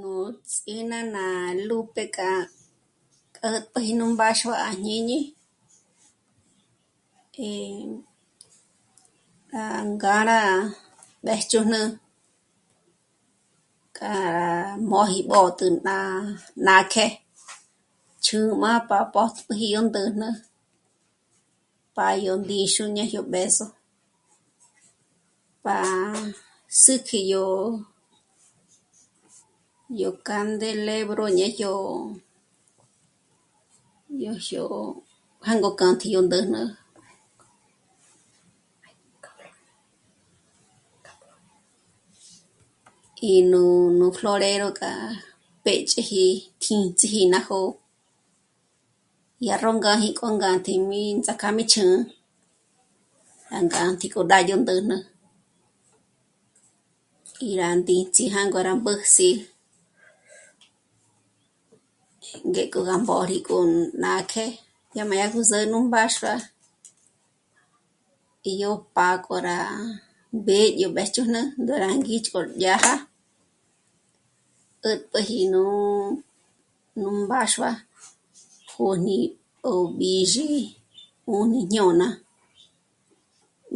Nú 0.00 0.14
Ts'í 0.48 0.76
Nána 0.90 1.26
Lúpe 1.68 2.04
k'a 2.16 2.30
k'ä̀tpäji 3.36 3.92
nú 3.98 4.04
mbáxua 4.14 4.56
à 4.68 4.70
jñíñi 4.82 5.18
eh..., 7.48 7.94
à 9.60 9.62
ngâra 9.92 10.40
mbéjchujn'ü 11.22 11.80
k'a 13.96 14.12
rá 14.36 14.60
mbóji 14.86 15.18
mótjo 15.30 15.66
k'a 15.86 15.96
nǎ'a 16.64 16.84
kjè'e 16.92 17.06
chjǔm'a 18.24 18.72
pa 18.88 18.98
pótpüji 19.14 19.66
yó 19.74 19.80
ndä̂jnä 19.88 20.28
pa 21.96 22.06
yó 22.24 22.32
ndíxu 22.42 22.84
ñé 22.96 23.04
yó 23.14 23.20
b'ë̌zo, 23.32 23.66
pa 25.64 25.74
sä̀kji 26.82 27.20
yó, 27.32 27.46
yó 30.00 30.08
candelebro 30.26 31.24
o 31.24 31.34
ñe 31.38 31.48
yó, 31.62 31.74
ñé 34.18 34.30
yó 34.54 34.66
jângo 35.46 35.70
kjântji 35.78 36.06
yó 36.14 36.20
ndä̂jnä 36.28 36.62
í 43.32 43.34
nú, 43.50 43.62
nú 43.98 44.06
florero 44.16 44.68
k'a 44.78 44.92
péch'eji 45.64 46.24
kjíndziji 46.62 47.22
ná 47.32 47.40
jó'o, 47.48 47.70
dyá 49.40 49.54
ró 49.62 49.70
ngáji 49.72 50.10
k'o 50.18 50.28
ngátjim'i 50.40 51.02
tsá 51.24 51.32
k'a 51.40 51.50
má 51.56 51.62
chjä̀'ä, 51.72 51.96
já 53.50 53.58
ngā́tji 53.68 54.06
yó 54.14 54.20
k'a 54.30 54.38
yó 54.48 54.56
ndä̂jnä 54.62 54.96
í 57.46 57.48
rá 57.60 57.68
ndíts'i 57.78 58.24
jângo 58.34 58.60
rá 58.66 58.72
mbä̌js'i, 58.80 59.30
ngék'o 62.50 62.80
rá 62.88 62.94
mbôri 63.02 63.38
k'o 63.46 63.58
nǎ'a 64.02 64.22
k'e 64.32 64.46
má 65.08 65.14
yá 65.20 65.26
ngúzü 65.28 65.58
nú 65.70 65.78
mbáxua 65.86 66.34
í 68.50 68.52
yó 68.62 68.70
pá'a 68.94 69.22
k'o 69.24 69.36
rá 69.48 69.58
mbê'e 70.36 70.66
yó 70.80 70.88
mbéjchujn'ü 70.92 71.42
ndó 71.60 71.74
rá 71.82 71.90
ngích'k'o 72.00 72.42
yája 72.66 72.94
'ä̀tp'äji 74.84 75.40
nú, 75.52 75.64
nú 77.00 77.08
mbáxua 77.24 77.70
'ùni 78.78 79.18
ó 79.70 79.72
b'ǐzhi, 79.98 80.50
'ùni 80.68 81.58
jñôna 81.70 82.08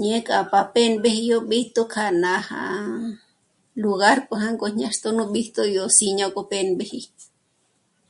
ñé 0.01 0.17
k'a 0.27 0.39
pa 0.51 0.61
p'émbeji 0.73 1.25
yó 1.31 1.39
b'íjtu 1.51 1.83
k'a 1.95 2.05
nája 2.23 2.63
lugar 3.83 4.19
k'o 4.27 4.37
jângo 4.45 4.67
ñâxtjo 4.79 5.09
nú 5.17 5.25
b'íjtu 5.33 5.63
k'o 5.63 5.73
yó 5.77 5.85
Siño 5.99 6.27
k'o 6.35 6.43
p'émbeji. 6.51 7.01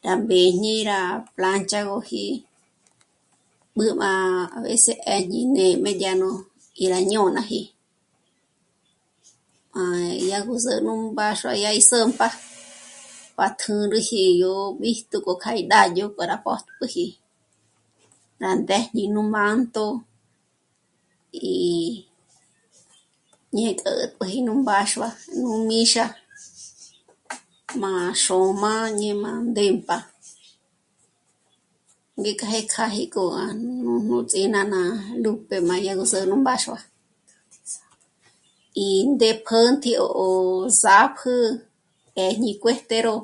Rá 0.05 0.12
mbéñi 0.23 0.75
rá 0.91 1.01
plánchagoji 1.35 2.25
b'ǘ 3.77 3.91
má 4.01 4.11
'ä̀s'ü 4.65 4.93
'éñi 4.99 5.41
ngêm'e 5.55 5.91
yá 6.03 6.12
nú... 6.21 6.31
í 6.83 6.85
rá 6.93 6.99
jñônaji, 7.11 7.61
má 9.75 9.85
dyá 10.21 10.39
gó 10.47 10.55
zǚ'ü 10.65 10.83
nú 10.87 10.93
mbáxua 11.11 11.55
dyá 11.59 11.71
gí 11.77 11.83
s'ä́mp'a 11.91 12.29
pa 13.41 13.49
tjǔrüji 13.61 14.23
yó 14.43 14.55
b'íjtu 14.81 15.17
k'o 15.25 15.33
kjâ'a 15.43 15.59
í 15.61 15.62
d'ádyo 15.71 16.05
k'o 16.15 16.23
rá 16.31 16.37
pótpüji 16.45 17.07
rá 18.43 18.51
ndéjñi 18.62 19.05
nú 19.15 19.21
manto 19.35 19.85
í 21.51 21.55
ñé 23.57 23.67
k'ä̌tp'äji 23.81 24.39
nú 24.47 24.53
mbáxua, 24.70 25.09
nú 25.43 25.53
míxa 25.71 26.05
má 27.83 27.95
xôm'a 28.25 28.73
ñé 28.99 29.11
má 29.23 29.33
ndémp'a. 29.51 29.99
Ngék'a 32.21 32.47
jé 32.55 32.61
kjâji 32.73 33.05
k'o 33.15 33.23
à 33.45 33.47
jnúnu 33.59 34.17
Ts'í 34.31 34.43
Nána 34.55 34.81
Lúpe 35.22 35.56
má 35.69 35.75
yá 35.87 35.93
gó 35.99 36.05
zǚ'ü 36.12 36.27
nú 36.31 36.37
mbáxua 36.43 36.78
í 38.87 38.89
ndépjǚntji 39.15 39.93
ó 40.27 40.28
sápjü 40.81 41.34
'éjñi 42.22 42.53
cuéjtero 42.62 43.17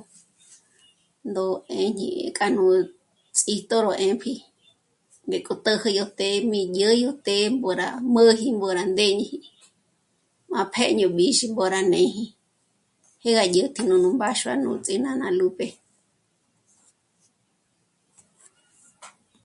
ndó 1.31 1.45
'éñi 1.79 2.09
k'a 2.37 2.47
nú 2.57 2.63
ts'ítoro 3.37 3.91
'épji, 4.03 4.33
ngék'o 5.27 5.55
tä́jä 5.65 5.91
yó 5.99 6.05
të́'ë, 6.19 6.39
mí 6.51 6.61
dyö́dyü 6.75 7.11
të́'ë 7.27 7.49
ngó 7.57 7.71
rá 7.81 7.89
mä̀ji 8.15 8.49
ngó 8.59 8.69
rá 8.79 8.85
nději, 8.95 9.27
má 10.53 10.61
pjé'e 10.73 10.93
yó 11.03 11.09
b'ǐzhi 11.17 11.47
mô'o 11.55 11.69
rá 11.75 11.81
néji, 11.93 12.25
jé 13.23 13.31
gá 13.39 13.45
dyä̀tji 13.55 13.83
nú 13.89 13.97
mbáxua 14.17 14.55
nú 14.65 14.71
Ts'í 14.85 14.97
Nána 15.05 15.29
Lúpe 15.39 15.67